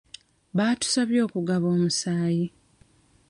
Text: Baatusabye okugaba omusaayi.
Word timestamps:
Baatusabye 0.57 1.19
okugaba 1.27 1.65
omusaayi. 1.75 2.45